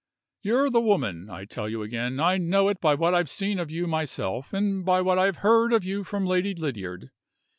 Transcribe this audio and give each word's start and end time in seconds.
You're 0.41 0.71
the 0.71 0.81
woman, 0.81 1.29
I 1.29 1.45
tell 1.45 1.69
you 1.69 1.83
again. 1.83 2.19
I 2.19 2.37
know 2.39 2.69
it 2.69 2.81
by 2.81 2.95
what 2.95 3.13
I've 3.13 3.29
seen 3.29 3.59
of 3.59 3.69
you 3.69 3.85
myself, 3.85 4.51
and 4.51 4.83
by 4.83 4.99
what 4.99 5.19
I 5.19 5.25
have 5.25 5.37
heard 5.45 5.71
of 5.73 5.85
you 5.85 6.03
from 6.03 6.25
Lady 6.25 6.55
Lydiard. 6.55 7.11